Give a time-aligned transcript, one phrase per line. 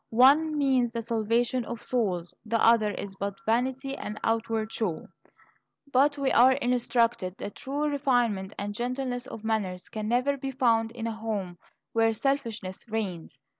[0.17, 5.09] One means the salvation of souls; the other is but vanity and outward show.
[5.93, 10.91] But we are instructed that "true refinement and gentleness of manners can never be found
[10.91, 11.59] in a home
[11.93, 13.39] where selfishness reigns."